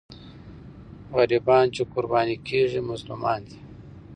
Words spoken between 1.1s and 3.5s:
غریبان چې قرباني کېږي، مظلومان